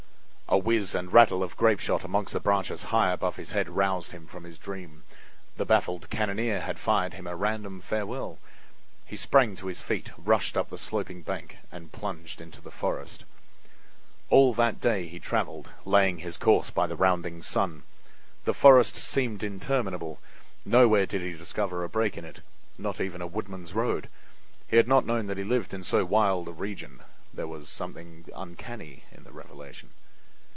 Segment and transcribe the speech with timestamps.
[0.53, 4.11] A whiz and a rattle of grapeshot among the branches high above his head roused
[4.11, 5.03] him from his dream.
[5.55, 8.37] The baffled cannoneer had fired him a random farewell.
[9.05, 13.23] He sprang to his feet, rushed up the sloping bank, and plunged into the forest.
[14.29, 17.83] All that day he traveled, laying his course by the rounding sun.
[18.43, 20.19] The forest seemed interminable;
[20.65, 22.41] nowhere did he discover a break in it,
[22.77, 24.09] not even a woodman's road.
[24.67, 26.99] He had not known that he lived in so wild a region.
[27.33, 29.91] There was something uncanny in the revelation.